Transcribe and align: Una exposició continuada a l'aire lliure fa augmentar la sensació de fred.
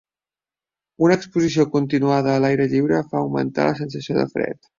Una 1.07 1.17
exposició 1.19 1.65
continuada 1.75 2.33
a 2.37 2.41
l'aire 2.47 2.67
lliure 2.73 3.03
fa 3.13 3.19
augmentar 3.21 3.69
la 3.71 3.79
sensació 3.83 4.19
de 4.23 4.27
fred. 4.35 4.61